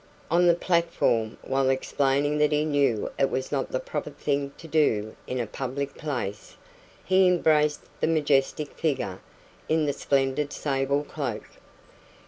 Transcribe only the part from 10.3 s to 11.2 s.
sable